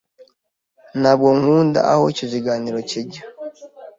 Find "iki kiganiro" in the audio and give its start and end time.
2.13-2.77